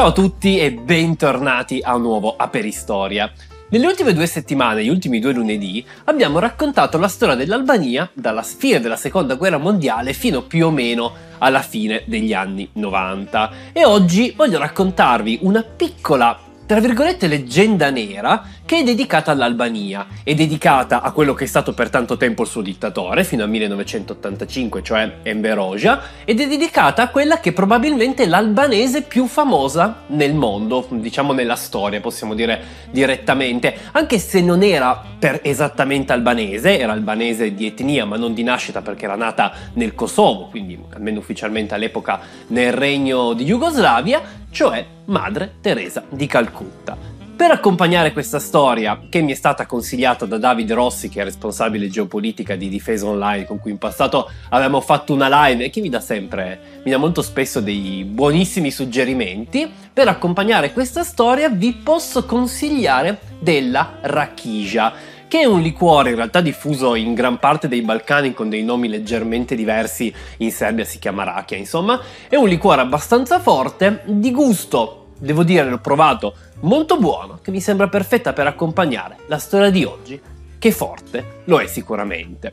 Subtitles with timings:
[0.00, 3.30] Ciao a tutti e bentornati a un nuovo Aperistoria.
[3.68, 8.80] Nelle ultime due settimane, gli ultimi due lunedì, abbiamo raccontato la storia dell'Albania dalla fine
[8.80, 13.50] della seconda guerra mondiale fino più o meno alla fine degli anni 90.
[13.74, 20.34] E oggi voglio raccontarvi una piccola tra virgolette leggenda nera che è dedicata all'Albania, è
[20.34, 24.80] dedicata a quello che è stato per tanto tempo il suo dittatore, fino al 1985,
[24.80, 30.32] cioè Enver Hoxha, ed è dedicata a quella che probabilmente è l'albanese più famosa nel
[30.32, 36.92] mondo, diciamo nella storia, possiamo dire direttamente, anche se non era per esattamente albanese, era
[36.92, 41.74] albanese di etnia ma non di nascita perché era nata nel Kosovo, quindi almeno ufficialmente
[41.74, 47.18] all'epoca nel regno di Jugoslavia, cioè Madre Teresa di Calcutta.
[47.40, 51.88] Per accompagnare questa storia, che mi è stata consigliata da Davide Rossi, che è responsabile
[51.88, 55.88] geopolitica di Difesa Online, con cui in passato avevamo fatto una live e che mi
[55.88, 62.26] dà sempre, mi dà molto spesso dei buonissimi suggerimenti, per accompagnare questa storia vi posso
[62.26, 64.92] consigliare della Rakija
[65.30, 68.88] che è un liquore in realtà diffuso in gran parte dei Balcani con dei nomi
[68.88, 75.10] leggermente diversi, in Serbia si chiama rakia, insomma, è un liquore abbastanza forte, di gusto,
[75.16, 79.84] devo dire, l'ho provato, molto buono, che mi sembra perfetta per accompagnare la storia di
[79.84, 80.20] oggi,
[80.58, 82.52] che forte lo è sicuramente.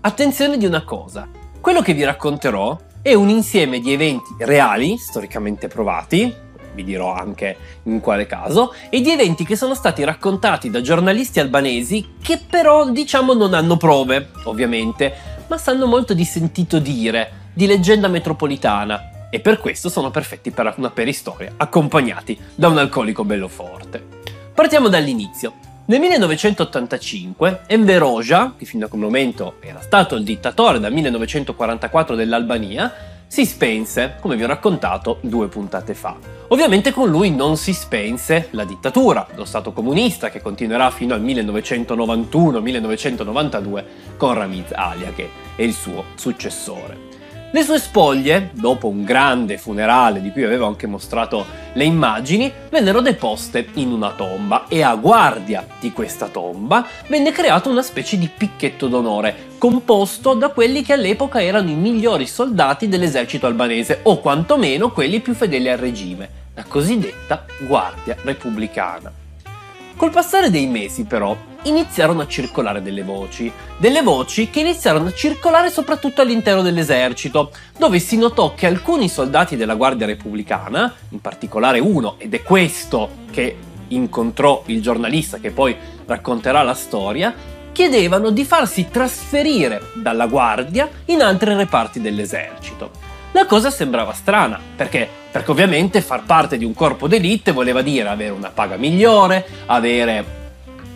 [0.00, 1.28] Attenzione di una cosa,
[1.60, 6.34] quello che vi racconterò è un insieme di eventi reali, storicamente provati,
[6.74, 11.40] vi dirò anche in quale caso, e di eventi che sono stati raccontati da giornalisti
[11.40, 15.12] albanesi che però diciamo non hanno prove, ovviamente,
[15.48, 20.74] ma sanno molto di sentito dire, di leggenda metropolitana, e per questo sono perfetti per
[20.76, 24.04] una peristoria, accompagnati da un alcolico bello forte.
[24.54, 25.54] Partiamo dall'inizio.
[25.84, 32.14] Nel 1985 Enver Hoxha, che fino a quel momento era stato il dittatore dal 1944
[32.14, 36.18] dell'Albania, si spense, come vi ho raccontato due puntate fa.
[36.48, 41.24] Ovviamente con lui non si spense la dittatura, lo Stato comunista che continuerà fino al
[41.24, 43.84] 1991-1992
[44.18, 47.21] con Ramiz Alia, che è il suo successore.
[47.54, 53.02] Le sue spoglie, dopo un grande funerale di cui avevo anche mostrato le immagini, vennero
[53.02, 58.30] deposte in una tomba e a guardia di questa tomba venne creato una specie di
[58.34, 64.90] picchetto d'onore, composto da quelli che all'epoca erano i migliori soldati dell'esercito albanese o quantomeno
[64.90, 69.21] quelli più fedeli al regime, la cosiddetta Guardia Repubblicana.
[69.96, 75.12] Col passare dei mesi però iniziarono a circolare delle voci, delle voci che iniziarono a
[75.12, 81.78] circolare soprattutto all'interno dell'esercito, dove si notò che alcuni soldati della Guardia Repubblicana, in particolare
[81.78, 83.56] uno, ed è questo che
[83.88, 85.76] incontrò il giornalista che poi
[86.06, 87.32] racconterà la storia,
[87.70, 93.11] chiedevano di farsi trasferire dalla Guardia in altri reparti dell'esercito.
[93.32, 95.08] La cosa sembrava strana, perché?
[95.30, 100.40] Perché ovviamente far parte di un corpo d'elite voleva dire avere una paga migliore, avere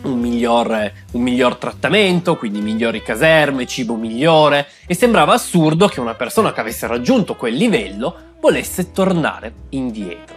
[0.03, 6.13] un miglior, un miglior, trattamento, quindi migliori caserme, cibo migliore, e sembrava assurdo che una
[6.13, 10.35] persona che avesse raggiunto quel livello volesse tornare indietro.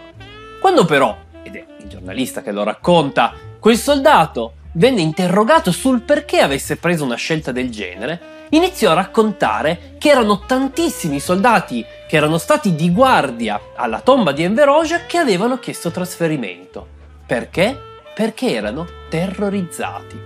[0.58, 6.40] Quando però, ed è il giornalista che lo racconta, quel soldato venne interrogato sul perché
[6.40, 12.38] avesse preso una scelta del genere, iniziò a raccontare che erano tantissimi soldati che erano
[12.38, 16.86] stati di guardia alla tomba di Enver Hoxha che avevano chiesto trasferimento.
[17.26, 17.78] Perché?
[18.14, 20.20] Perché erano terrorizzati.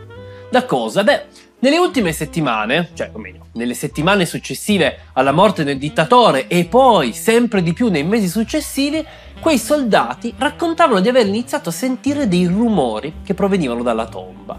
[0.50, 1.04] Da cosa?
[1.04, 1.24] Beh,
[1.58, 7.12] nelle ultime settimane, cioè o meglio, nelle settimane successive alla morte del dittatore e poi
[7.12, 9.04] sempre di più nei mesi successivi,
[9.40, 14.58] quei soldati raccontavano di aver iniziato a sentire dei rumori che provenivano dalla tomba.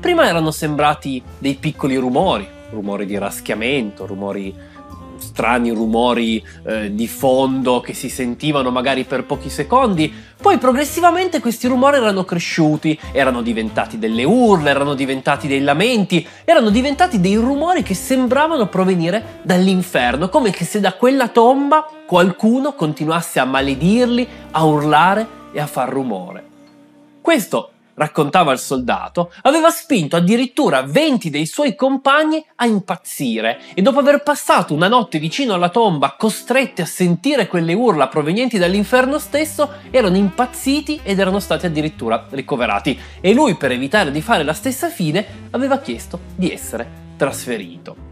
[0.00, 4.54] Prima erano sembrati dei piccoli rumori, rumori di raschiamento, rumori
[5.18, 11.66] strani rumori eh, di fondo che si sentivano magari per pochi secondi, poi progressivamente questi
[11.66, 17.82] rumori erano cresciuti, erano diventati delle urla, erano diventati dei lamenti, erano diventati dei rumori
[17.82, 25.26] che sembravano provenire dall'inferno, come se da quella tomba qualcuno continuasse a maledirli, a urlare
[25.52, 26.44] e a far rumore.
[27.20, 33.98] Questo raccontava il soldato, aveva spinto addirittura 20 dei suoi compagni a impazzire e dopo
[33.98, 39.70] aver passato una notte vicino alla tomba, costretti a sentire quelle urla provenienti dall'inferno stesso,
[39.90, 42.98] erano impazziti ed erano stati addirittura ricoverati.
[43.20, 46.86] E lui, per evitare di fare la stessa fine, aveva chiesto di essere
[47.16, 48.07] trasferito.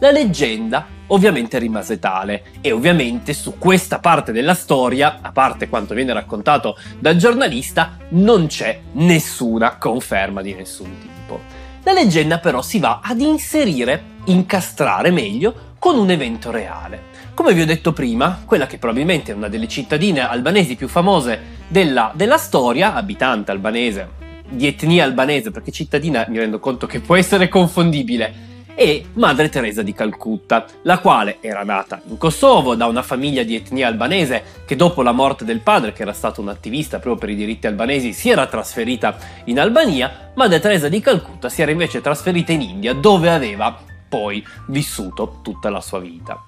[0.00, 5.92] La leggenda ovviamente rimase tale e ovviamente su questa parte della storia, a parte quanto
[5.92, 11.40] viene raccontato dal giornalista, non c'è nessuna conferma di nessun tipo.
[11.82, 17.06] La leggenda però si va ad inserire, incastrare meglio, con un evento reale.
[17.34, 21.40] Come vi ho detto prima, quella che probabilmente è una delle cittadine albanesi più famose
[21.66, 24.10] della, della storia, abitante albanese,
[24.48, 28.46] di etnia albanese, perché cittadina mi rendo conto che può essere confondibile,
[28.80, 33.56] e Madre Teresa di Calcutta, la quale era nata in Kosovo da una famiglia di
[33.56, 37.30] etnia albanese che dopo la morte del padre, che era stato un attivista proprio per
[37.30, 39.16] i diritti albanesi, si era trasferita
[39.46, 43.76] in Albania, Madre Teresa di Calcutta si era invece trasferita in India dove aveva
[44.08, 46.40] poi vissuto tutta la sua vita.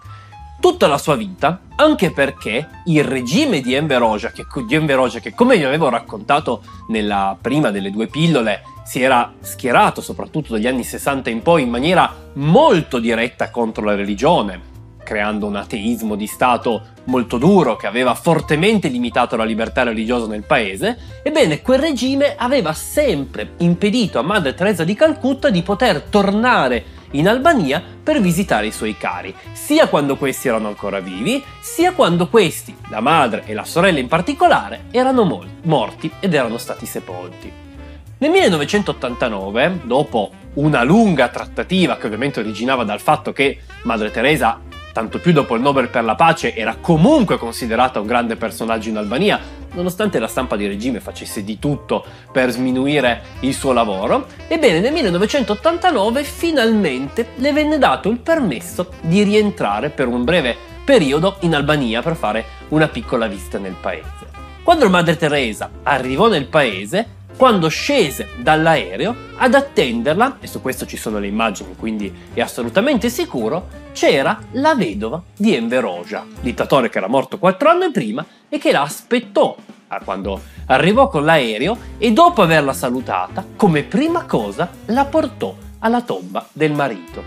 [0.61, 4.47] Tutta la sua vita, anche perché il regime di Enver Hoxha, che,
[5.21, 10.67] che come vi avevo raccontato nella prima delle due pillole, si era schierato soprattutto dagli
[10.67, 14.61] anni 60 in poi in maniera molto diretta contro la religione,
[15.05, 20.43] creando un ateismo di Stato molto duro che aveva fortemente limitato la libertà religiosa nel
[20.43, 26.85] paese, ebbene quel regime aveva sempre impedito a Madre Teresa di Calcutta di poter tornare
[27.13, 32.27] in Albania per visitare i suoi cari, sia quando questi erano ancora vivi, sia quando
[32.27, 37.69] questi, la madre e la sorella in particolare, erano morti ed erano stati sepolti.
[38.21, 44.61] Nel 1989, dopo una lunga trattativa che ovviamente originava dal fatto che Madre Teresa
[44.93, 48.99] tanto più dopo il Nobel per la pace, era comunque considerata un grande personaggio in
[48.99, 49.41] Albania,
[49.73, 54.27] nonostante la stampa di regime facesse di tutto per sminuire il suo lavoro.
[54.49, 61.37] Ebbene, nel 1989 finalmente le venne dato il permesso di rientrare per un breve periodo
[61.41, 64.29] in Albania per fare una piccola visita nel paese.
[64.63, 70.99] Quando Madre Teresa arrivò nel paese, quando scese dall'aereo ad attenderla, e su questo ci
[70.99, 76.99] sono le immagini, quindi è assolutamente sicuro, c'era la vedova di Enver Hoxha, dittatore che
[76.99, 79.57] era morto quattro anni prima e che la aspettò
[80.05, 86.47] quando arrivò con l'aereo e dopo averla salutata, come prima cosa la portò alla tomba
[86.53, 87.23] del marito.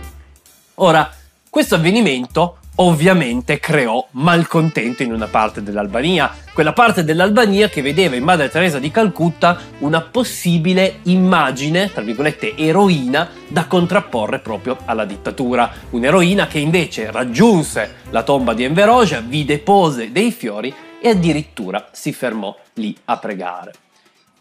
[0.75, 1.11] Ora,
[1.49, 8.23] questo avvenimento ovviamente creò malcontento in una parte dell'Albania, quella parte dell'Albania che vedeva in
[8.23, 15.71] Madre Teresa di Calcutta una possibile immagine, tra virgolette, eroina da contrapporre proprio alla dittatura.
[15.91, 21.89] Un'eroina che invece raggiunse la tomba di Enver Hoxha, vi depose dei fiori e addirittura
[21.91, 23.73] si fermò lì a pregare.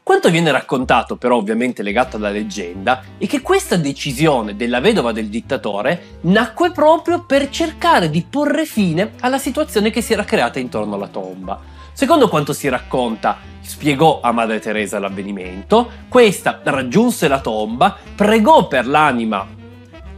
[0.04, 5.28] Quanto viene raccontato, però ovviamente legato alla leggenda, è che questa decisione della vedova del
[5.28, 10.96] dittatore nacque proprio per cercare di porre fine alla situazione che si era creata intorno
[10.96, 11.60] alla tomba.
[11.92, 18.88] Secondo quanto si racconta, spiegò a Madre Teresa l'avvenimento, questa raggiunse la tomba, pregò per
[18.88, 19.46] l'anima,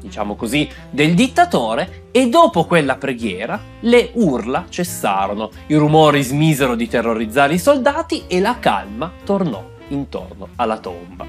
[0.01, 6.89] diciamo così, del dittatore e dopo quella preghiera le urla cessarono, i rumori smisero di
[6.89, 11.25] terrorizzare i soldati e la calma tornò intorno alla tomba.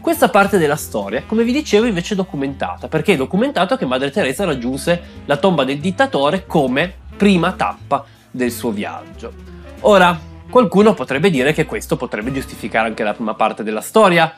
[0.00, 4.10] Questa parte della storia, come vi dicevo, invece è documentata, perché è documentato che Madre
[4.10, 9.32] Teresa raggiunse la tomba del dittatore come prima tappa del suo viaggio.
[9.80, 14.34] Ora, qualcuno potrebbe dire che questo potrebbe giustificare anche la prima parte della storia,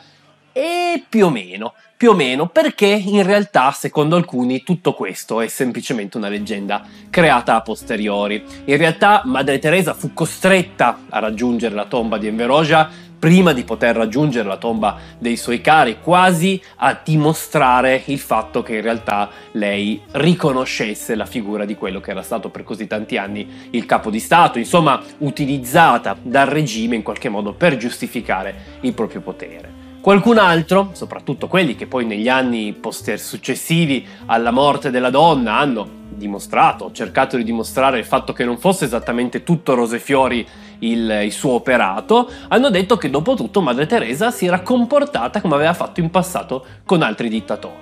[0.53, 5.47] e più o meno, più o meno, perché in realtà, secondo alcuni, tutto questo è
[5.47, 8.43] semplicemente una leggenda creata a posteriori.
[8.65, 13.65] In realtà, Madre Teresa fu costretta a raggiungere la tomba di Enver Hoxha prima di
[13.65, 19.29] poter raggiungere la tomba dei suoi cari, quasi a dimostrare il fatto che in realtà
[19.53, 24.11] lei riconoscesse la figura di quello che era stato per così tanti anni il capo
[24.11, 29.69] di Stato, insomma utilizzata dal regime in qualche modo per giustificare il proprio potere.
[30.01, 32.81] Qualcun altro, soprattutto quelli che poi negli anni
[33.17, 38.85] successivi alla morte della donna hanno dimostrato, cercato di dimostrare il fatto che non fosse
[38.85, 40.47] esattamente tutto rose e fiori
[40.81, 45.55] il, il, suo operato, hanno detto che dopo tutto Madre Teresa si era comportata come
[45.55, 47.75] aveva fatto in passato con altri dittatori,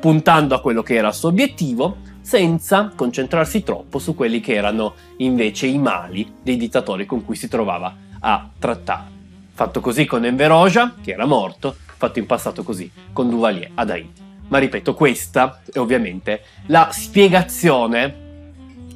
[0.00, 4.94] puntando a quello che era il suo obiettivo, senza concentrarsi troppo su quelli che erano
[5.18, 9.14] invece i mali dei dittatori con cui si trovava a trattare.
[9.52, 13.90] Fatto così con Enver Hoxha, che era morto, fatto in passato così con Duvalier ad
[13.90, 14.25] Haiti.
[14.48, 18.24] Ma ripeto, questa è ovviamente la spiegazione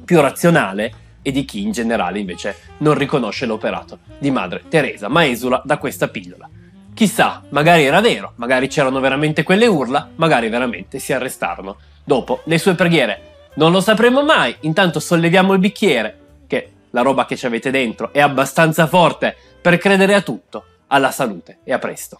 [0.05, 5.25] più razionale e di chi in generale invece non riconosce l'operato di Madre Teresa, ma
[5.25, 6.49] esula da questa pillola.
[6.93, 12.57] Chissà, magari era vero, magari c'erano veramente quelle urla, magari veramente si arrestarono dopo le
[12.57, 13.29] sue preghiere.
[13.55, 16.17] Non lo sapremo mai, intanto solleviamo il bicchiere,
[16.47, 21.11] che la roba che ci avete dentro è abbastanza forte per credere a tutto, alla
[21.11, 22.19] salute e a presto.